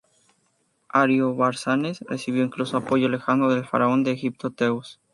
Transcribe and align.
Ariobarzanes 0.89 1.99
recibió 2.07 2.41
incluso 2.43 2.75
apoyo 2.77 3.07
lejano 3.07 3.49
del 3.51 3.65
faraón 3.67 4.03
de 4.03 4.09
Egipto, 4.13 4.49
Teos. 4.49 4.99